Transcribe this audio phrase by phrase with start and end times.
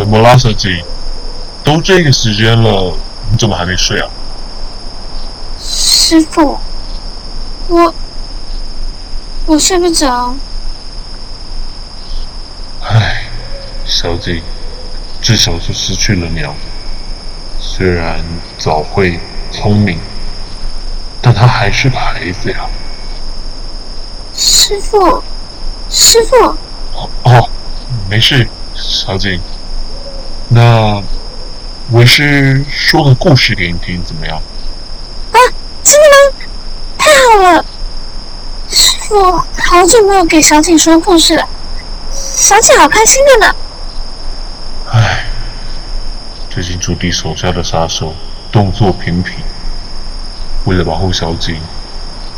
[0.00, 0.82] 怎么啦，小姐？
[1.62, 2.96] 都这个时间了，
[3.30, 4.08] 你怎么还没睡啊？
[5.60, 6.58] 师傅，
[7.68, 7.94] 我
[9.44, 10.34] 我睡不着。
[12.82, 13.24] 唉，
[13.84, 14.42] 小景，
[15.20, 16.54] 至少是失去了鸟。
[17.58, 18.24] 虽然
[18.56, 19.20] 早慧
[19.52, 19.98] 聪明，
[21.20, 22.66] 但他还是个孩子呀。
[24.32, 25.22] 师傅，
[25.90, 26.36] 师傅。
[26.94, 27.50] 哦哦，
[28.08, 29.38] 没事，小景。
[30.52, 31.00] 那
[31.92, 34.36] 为师说个故事给你听，怎么样？
[35.30, 35.38] 啊，
[35.84, 36.46] 真的吗？
[36.98, 37.64] 太好了！
[38.68, 41.48] 师傅好久没有给小景说故事了，
[42.10, 43.54] 小景好开心的呢。
[44.90, 45.24] 唉。
[46.50, 48.12] 最近朱棣手下的杀手
[48.50, 49.36] 动作频频，
[50.64, 51.60] 为了保护小景，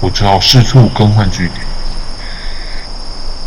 [0.01, 1.61] 我只好四处更换据点。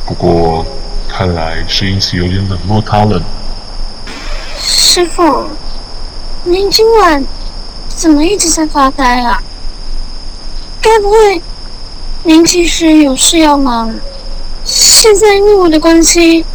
[0.08, 0.66] 不过
[1.08, 3.22] 看来是因此有点冷落他了。
[4.96, 5.50] 师傅，
[6.46, 7.22] 您今晚
[7.90, 9.44] 怎么一直在发呆啊？
[10.80, 11.42] 该不会
[12.24, 13.94] 您其实有事要忙，
[14.64, 16.46] 现在因为我的关系，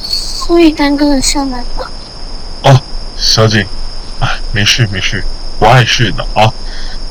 [0.00, 1.90] 所以耽搁了下来吧？
[2.62, 2.80] 哦
[3.18, 3.66] 小姐，
[4.20, 5.22] 哎，没事没事，
[5.58, 6.50] 不碍事的啊。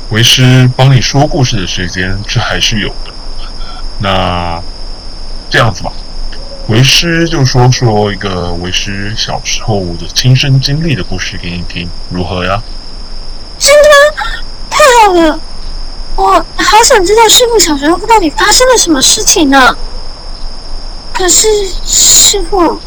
[0.09, 3.13] 为师帮你说故事的时间，这还是有的。
[3.99, 4.59] 那
[5.51, 5.91] 这样子吧，
[6.69, 12.61] 为师就说说一个为师小时候的亲身经历的故事给你听，如何呀？
[13.57, 14.43] 真的吗？
[14.69, 15.39] 太好了！
[16.15, 19.75] 我好想知道师傅小时候到底发生了什么事情呢？
[21.11, 21.47] 可是
[21.83, 22.79] 师傅，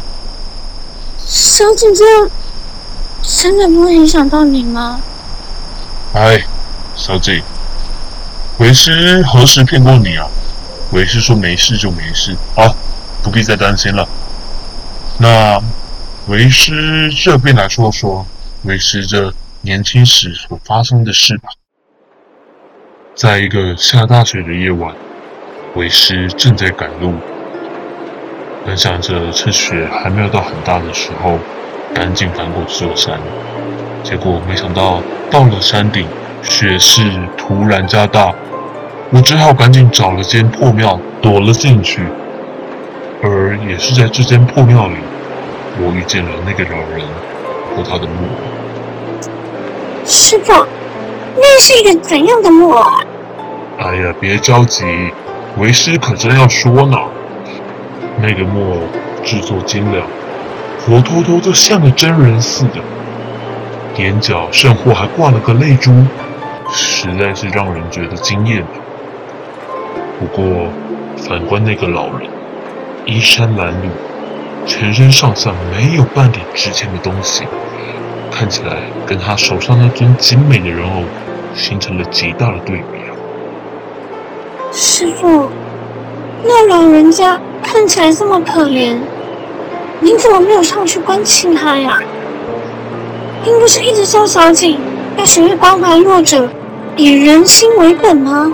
[1.18, 2.30] 小姐这样。
[3.20, 5.00] 真的不会影响到你吗？
[6.12, 6.44] 哎，
[6.94, 7.42] 小姐，
[8.58, 10.28] 为师何时骗过你啊？
[10.92, 12.76] 为师说没事就没事，好，
[13.22, 14.08] 不必再担心了。
[15.18, 15.60] 那
[16.26, 18.26] 为师这边来说说
[18.64, 21.48] 为师这年轻时所发生的事吧。
[23.14, 24.94] 在一个下大雪的夜晚，
[25.74, 27.14] 为师正在赶路，
[28.66, 31.38] 本想着趁雪还没有到很大的时候。
[31.94, 33.20] 赶紧翻过这座山，
[34.02, 36.08] 结果没想到到了山顶，
[36.42, 37.02] 雪势
[37.36, 38.34] 突然加大，
[39.10, 42.00] 我只好赶紧找了间破庙躲了进去。
[43.68, 44.96] 也是在这间破庙里，
[45.78, 47.06] 我遇见了那个老人
[47.74, 50.04] 和他的木偶。
[50.04, 50.52] 师傅，
[51.36, 52.84] 那是一个怎样的木偶？
[53.78, 54.84] 哎呀，别着急，
[55.58, 56.96] 为师可真要说呢。
[58.20, 58.80] 那个木偶
[59.24, 60.06] 制作精良。
[60.84, 62.80] 活脱脱就像个真人似的，
[63.96, 65.92] 眼角甚或还挂了个泪珠，
[66.72, 68.64] 实在是让人觉得惊艳。
[70.18, 70.68] 不过，
[71.16, 72.28] 反观那个老人，
[73.04, 73.88] 衣衫褴褛，
[74.66, 77.44] 全身上下没有半点值钱的东西，
[78.30, 81.02] 看起来跟他手上那尊精美的人偶
[81.54, 83.10] 形成了极大的对比啊！
[84.72, 85.50] 师傅，
[86.44, 88.96] 那老人家看起来这么可怜。
[90.00, 92.00] 您怎么没有上去关心他呀？
[93.44, 94.78] 您不是一直叫小景
[95.16, 96.48] 要学会关怀弱者，
[96.96, 98.52] 以人心为本吗？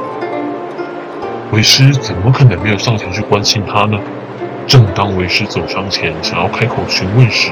[1.52, 3.98] 为师怎么可能没有上前去关心他呢？
[4.68, 7.50] 正当为师走上前想要开口询问时，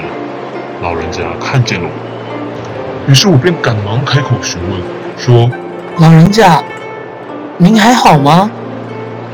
[0.82, 4.78] 老人家看见了我，于是我便赶忙开口询问，
[5.16, 5.50] 说
[5.98, 6.62] ：“老人家，
[7.56, 8.50] 您还好吗？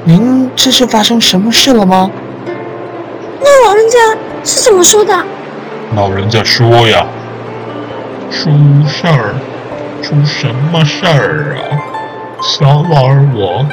[0.05, 2.09] 您这是发生什么事了吗？”
[3.43, 3.99] 那老人家。
[4.45, 5.17] 是怎么说的？
[5.95, 7.07] 老人家说呀，
[8.29, 8.51] 出
[8.89, 9.37] 事儿，
[10.03, 11.79] 出什么事儿啊？
[12.43, 13.65] 小老儿我，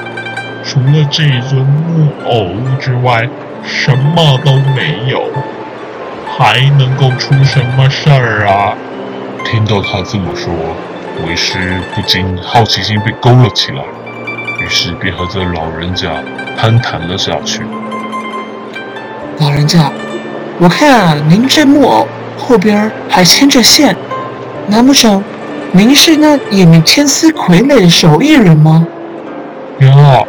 [0.63, 3.27] 除了这尊木偶之外，
[3.63, 5.23] 什么都没有，
[6.37, 8.75] 还能够出什么事儿啊？
[9.45, 10.53] 听到他这么说，
[11.25, 13.83] 为师不禁好奇心被勾了起来，
[14.61, 16.09] 于是便和这老人家
[16.57, 17.61] 攀谈了下去。
[19.39, 19.91] 老人家。
[20.61, 22.05] 我看您这木偶
[22.37, 23.95] 后边还牵着线，
[24.67, 25.23] 难不成
[25.71, 28.85] 您是那演天丝傀儡的手艺人吗？
[29.79, 30.27] 哟，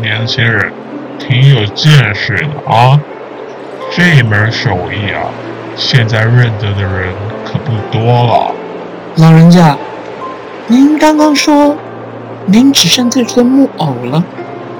[0.00, 0.72] 年轻人，
[1.18, 2.98] 挺有见识的啊！
[3.90, 5.28] 这门手艺啊，
[5.76, 7.12] 现在认得的人
[7.44, 8.54] 可不多了。
[9.16, 9.76] 老人家，
[10.66, 11.76] 您刚刚说
[12.46, 14.22] 您只剩这尊木偶了，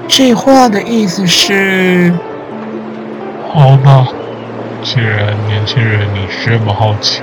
[0.07, 2.13] 这话的意思是？
[3.51, 4.07] 好吧。
[4.81, 7.21] 既然年轻人你这么好奇，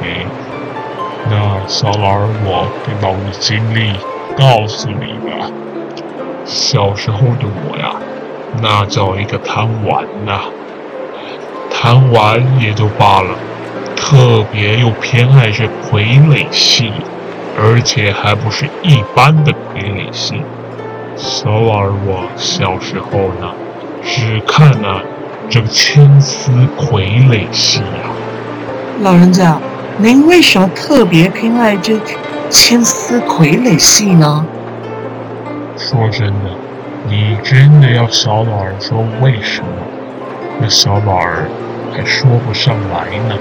[1.30, 3.92] 那小老儿我便把我的经历
[4.36, 5.50] 告诉你吧。
[6.44, 7.94] 小时候的我呀，
[8.62, 10.40] 那叫一个贪玩呐！
[11.70, 13.30] 贪玩也就罢了，
[13.94, 16.90] 特别又偏爱这傀儡戏，
[17.58, 20.42] 而且还不是一般的傀儡戏。
[21.16, 23.52] 小儿我小时候呢，
[24.02, 25.02] 只看了
[25.48, 28.10] 这个千丝傀儡戏呀。
[29.02, 29.58] 老人家，
[29.98, 31.98] 您为什么特别偏爱这
[32.48, 34.44] 千丝傀儡戏呢？
[35.76, 36.50] 说真的，
[37.08, 39.68] 你真的要小老儿说为什么？
[40.58, 41.46] 那小老儿
[41.94, 43.36] 还说不上来呢。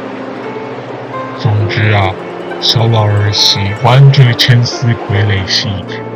[1.39, 2.13] 总之啊，
[2.61, 5.67] 小老儿喜欢这千丝傀儡戏，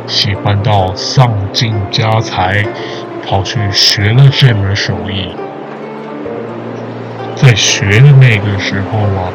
[0.06, 2.64] 喜欢到丧尽家财，
[3.26, 5.34] 跑去学了这门手艺。
[7.34, 9.32] 在学的那个时候啊，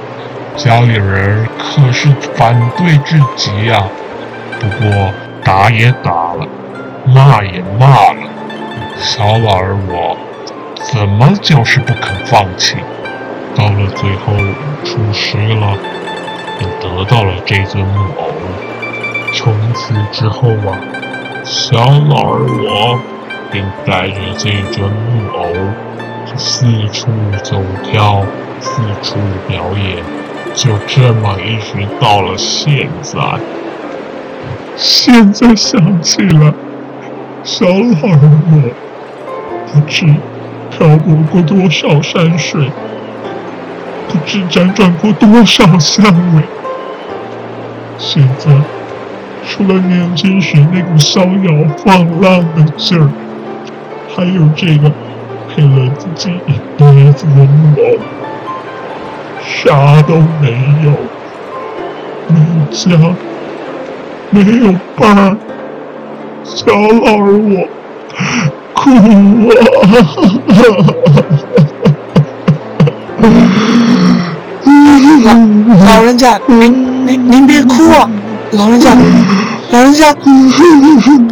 [0.55, 3.87] 家里人可是反对至极啊。
[4.59, 5.11] 不过
[5.43, 6.47] 打也打了，
[7.05, 8.29] 骂也骂了，
[8.99, 10.17] 小老儿我
[10.81, 12.77] 怎么就是不肯放弃。
[13.55, 14.33] 到了最后
[14.83, 15.77] 出师了，
[16.59, 18.27] 也得到了这尊木偶。
[19.33, 20.77] 从此之后啊，
[21.43, 22.99] 小老儿我
[23.51, 25.47] 便带着这尊木偶，
[26.35, 27.07] 四处
[27.43, 28.25] 走跳，
[28.59, 29.17] 四处
[29.47, 30.03] 表演，
[30.53, 33.19] 就这么一直到了现在。
[34.75, 36.53] 现在想起来，
[37.45, 38.19] 小老儿
[38.51, 38.71] 我
[39.71, 40.03] 不知
[40.71, 42.69] 漂泊过多少山水。
[44.07, 46.03] 不知辗转过多少香
[46.35, 46.41] 味，
[47.97, 48.49] 现在
[49.47, 53.09] 除了年轻时那股逍遥放浪的劲儿，
[54.15, 54.91] 还有这个
[55.49, 57.99] 陪了自己一辈子的木偶，
[59.43, 60.51] 啥都没
[60.83, 60.91] 有，
[62.27, 63.15] 没有家，
[64.29, 65.37] 没有伴，
[66.45, 67.67] 小老儿我
[68.75, 68.91] 哭
[69.49, 69.65] 啊！
[75.23, 75.33] 老
[75.85, 78.07] 老人家，您您您别哭啊！
[78.51, 78.95] 老人家，
[79.71, 80.15] 老人家，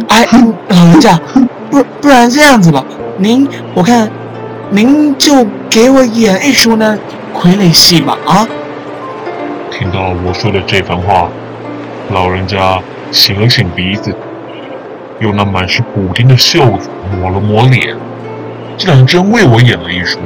[0.08, 0.26] 哎，
[0.68, 1.16] 老人家，
[1.70, 2.84] 不不然这样子吧，
[3.18, 4.10] 您我看，
[4.70, 6.98] 您就给我演一出呢
[7.32, 8.44] 傀儡戏吧啊！
[9.70, 11.28] 听到我说的这番话，
[12.10, 12.80] 老人家
[13.12, 14.12] 擤了擤鼻子，
[15.20, 17.96] 用那满是补丁的袖子抹了抹脸，
[18.76, 20.18] 竟然真为我演了一出。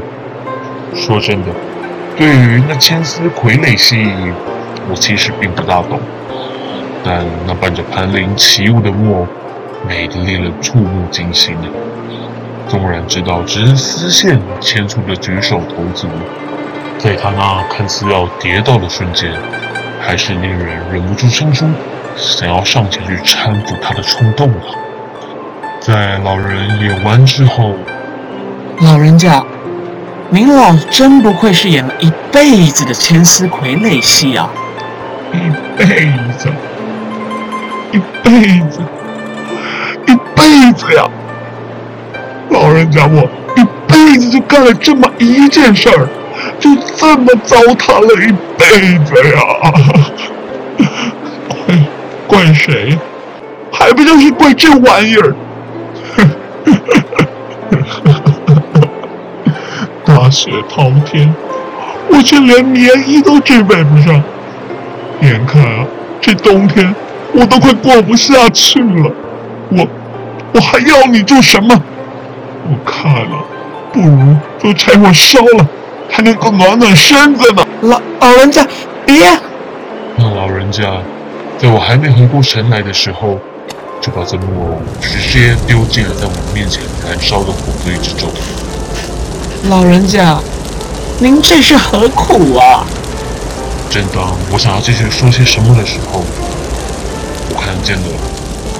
[0.94, 1.48] 说真的。
[2.16, 4.10] 对于那千丝傀儡戏，
[4.90, 6.00] 我其实并不大懂，
[7.04, 9.26] 但那伴着盘铃起舞的木偶，
[9.86, 11.68] 美得令人触目惊心呢。
[12.66, 16.08] 纵然知道只是丝线牵出的举手投足，
[16.98, 19.30] 在他那看似要跌倒的瞬间，
[20.00, 21.66] 还是令人忍不住生出
[22.18, 24.62] 想要上前去搀扶他的冲动了！
[25.80, 27.74] 在老人演完之后，
[28.80, 29.44] 老人家。
[30.30, 34.50] 您老真不愧是演了一辈子的千丝傀儡戏啊！
[35.32, 35.38] 一
[35.78, 35.86] 辈
[36.36, 36.50] 子，
[37.92, 38.80] 一辈子，
[40.06, 41.08] 一辈子呀！
[42.50, 43.22] 老人家，我
[43.56, 46.06] 一辈子就干了这么一件事儿，
[46.60, 49.40] 就这么糟蹋了一辈子呀！
[52.28, 52.96] 怪怪谁？
[53.72, 55.34] 还不就是怪这玩意儿？
[60.04, 61.34] 大雪滔天，
[62.10, 64.22] 我却连棉衣都置备不上。
[65.22, 65.84] 眼看啊，
[66.20, 66.94] 这冬天
[67.32, 69.10] 我都快过不下去了。
[69.70, 69.86] 我，
[70.54, 71.74] 我还要你做什么？
[72.64, 73.44] 我看了，
[73.92, 75.66] 不如都柴火烧了，
[76.10, 77.64] 还能够暖暖身子呢。
[77.82, 78.66] 老老人家，
[79.04, 79.14] 别！
[80.16, 80.84] 那老人家，
[81.60, 83.36] 在我还没回过神来的时候，
[84.00, 88.30] 就把这木偶直接丢进了在我面前燃烧的火堆之中。
[89.68, 90.38] 老人家，
[91.18, 92.86] 您这是何苦啊？
[93.90, 96.22] 正当我想要继续说些什么的时候，
[97.50, 98.06] 我看见了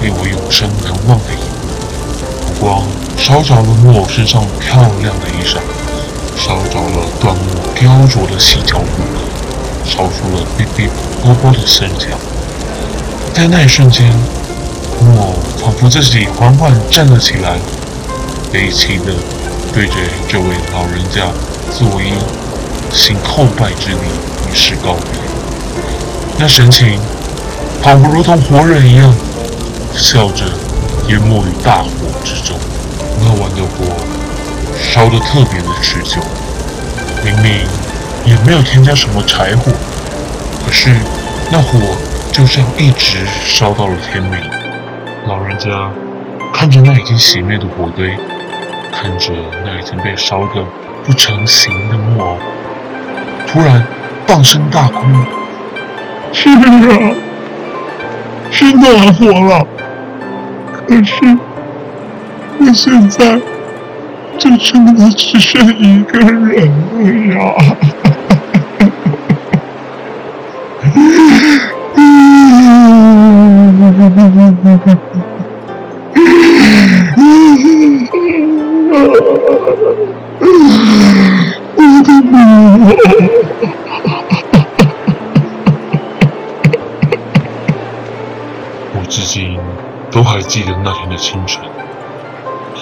[0.01, 5.59] 令我永生难忘的一幕：光烧着了木偶身上漂亮的衣裳，
[6.37, 7.43] 烧着了断木
[7.75, 10.87] 雕琢的细条骨骼，烧出了哔哔
[11.21, 12.17] 啵啵的声响。
[13.39, 14.05] 在那一瞬间，
[14.99, 17.57] 木偶仿佛自己缓缓站了起来，
[18.51, 19.13] 悲戚的。
[19.73, 19.93] 对着
[20.27, 21.31] 这位老人家
[21.71, 22.11] 作揖，
[22.91, 23.97] 行叩拜之礼，
[24.51, 25.21] 以示告别。
[26.37, 26.99] 那神情，
[27.81, 29.15] 仿佛如同活人一样，
[29.95, 30.43] 笑着
[31.07, 31.89] 淹没于大火
[32.25, 32.57] 之中。
[33.21, 33.85] 那晚的火
[34.77, 36.19] 烧得特别的持久，
[37.23, 37.65] 明明
[38.25, 39.71] 也没有添加什么柴火，
[40.65, 40.93] 可是
[41.49, 41.79] 那火
[42.31, 44.39] 就这样一直烧到了天明。
[45.27, 45.91] 老人家
[46.53, 48.15] 看着那已经熄灭的火堆。
[48.91, 49.31] 看着
[49.63, 50.65] 那已经被烧得
[51.05, 52.37] 不成形的木偶，
[53.47, 53.81] 突然
[54.25, 55.05] 放声大哭。
[56.33, 57.13] 是啊，
[58.51, 59.65] 是暖和了，
[60.73, 61.37] 可是
[62.59, 63.39] 我现在
[64.37, 67.53] 就真的只剩一个人了呀。
[88.91, 89.59] 我至今
[90.11, 91.63] 都还记得那天的清晨，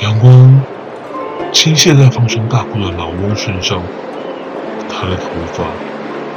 [0.01, 0.61] 阳光
[1.51, 3.81] 倾泻在放声大哭的老翁身上，
[4.89, 5.63] 他的头发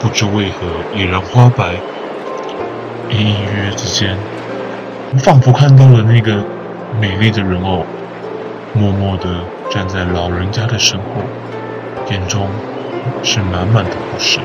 [0.00, 0.66] 不知为何
[0.96, 1.74] 已然花白，
[3.10, 4.16] 隐隐约约之间，
[5.12, 6.44] 我仿佛看到了那个
[7.00, 7.84] 美丽的人偶，
[8.72, 11.04] 默默地站在老人家的身后，
[12.10, 12.48] 眼中
[13.22, 14.40] 是满满的不舍。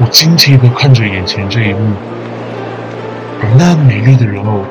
[0.00, 1.94] 我惊奇地看着眼前这一幕。
[3.42, 4.64] 而那美丽的人偶，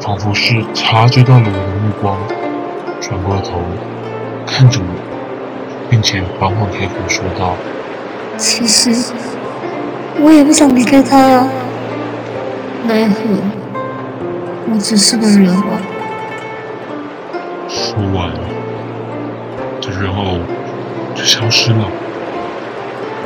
[0.00, 2.18] 仿佛是察觉到了我的目光，
[3.00, 3.60] 转过头
[4.46, 7.54] 看着我，并且缓缓开口说道
[8.36, 8.92] ：“其实
[10.20, 11.48] 我也不想离开他啊，
[12.86, 13.14] 奈何
[14.70, 15.62] 我只是个人偶。”
[17.68, 18.30] 说完，
[19.80, 20.38] 这人偶
[21.14, 21.84] 就消失了。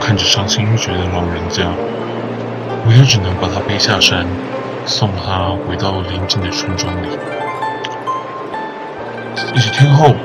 [0.01, 1.65] 看着伤心欲绝的老人家。
[2.85, 4.27] 我也只能把他背下山，
[4.85, 7.07] 送他回到邻近的村庄里。
[9.55, 10.17] 几天后，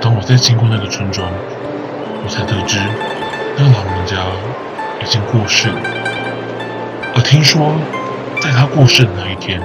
[0.00, 1.30] 当我再经过那个村庄，
[2.24, 2.80] 我才得知
[3.56, 4.16] 那个老人家
[5.04, 5.76] 已经过世了。
[7.14, 7.74] 而听说，
[8.40, 9.60] 在他过世的那一天，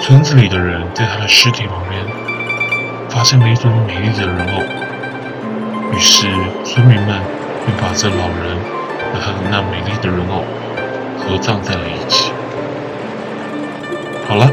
[0.00, 2.04] 村子里的人在他的尸体旁边
[3.08, 4.62] 发现了一尊美丽的人偶。
[5.92, 6.26] 于是，
[6.64, 7.18] 村民们
[7.64, 8.56] 便把这老人
[9.12, 10.44] 和他的那美丽的人偶。
[11.24, 12.32] 合葬在了一起。
[14.26, 14.50] 好了，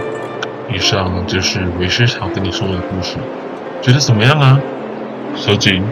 [0.71, 3.17] 以上就是为师想跟你说的故事，
[3.81, 4.59] 觉得怎么样啊？
[5.35, 5.83] 小景，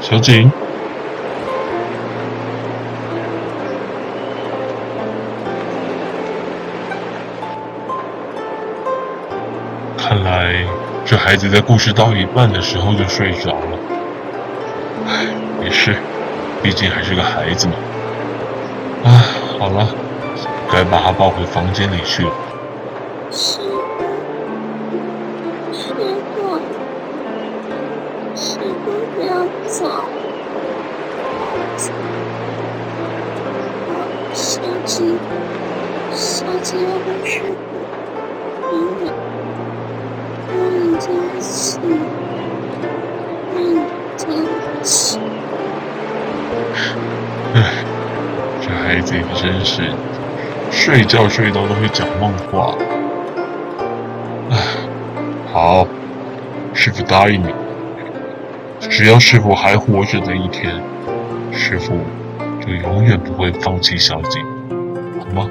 [0.00, 0.50] 小景，
[11.10, 13.78] 这孩子在故事到一半的时候就睡着了。
[15.08, 15.26] 唉，
[15.58, 15.96] 没事，
[16.62, 17.72] 毕竟还是个孩子嘛。
[19.02, 19.10] 唉。
[19.58, 19.88] 好了，
[20.70, 22.30] 该把他抱回房间里去了。
[23.32, 23.58] 师
[23.98, 24.04] 傅，
[25.72, 25.92] 师
[26.36, 26.60] 傅，
[28.36, 29.34] 师傅不要
[29.66, 29.90] 走！
[34.32, 35.18] 小鸡，
[36.12, 37.56] 小鸡要跟师傅
[38.76, 39.19] 永远永远在
[41.82, 41.98] 一起，
[43.54, 43.84] 永远
[44.16, 45.18] 在一起。
[47.54, 47.56] 唉。
[48.62, 49.82] 孩子也真是，
[50.70, 52.74] 睡觉睡到都会讲梦话。
[54.50, 54.56] 唉，
[55.52, 55.86] 好，
[56.74, 57.54] 师傅答应你，
[58.80, 60.82] 只要师傅还活着的一天，
[61.52, 62.00] 师傅
[62.60, 64.44] 就永远不会放弃小景，
[65.20, 65.48] 好吗？